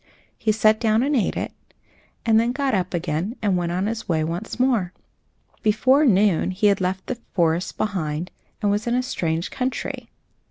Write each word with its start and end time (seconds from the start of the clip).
He 0.35 0.51
sat 0.51 0.79
down 0.79 1.03
and 1.03 1.15
ate 1.15 1.37
it, 1.37 1.51
and 2.25 2.39
then 2.39 2.53
got 2.53 2.73
up 2.73 2.91
again 2.91 3.35
and 3.39 3.55
went 3.55 3.71
on 3.71 3.85
his 3.85 4.09
way 4.09 4.23
once 4.23 4.59
more. 4.59 4.93
Before 5.61 6.05
noon 6.07 6.49
he 6.49 6.65
had 6.65 6.81
left 6.81 7.05
the 7.05 7.19
forest 7.35 7.77
behind 7.77 8.29
him, 8.29 8.35
and 8.63 8.71
was 8.71 8.87
in 8.87 8.95
a 8.95 9.03
strange 9.03 9.51
country. 9.51 10.09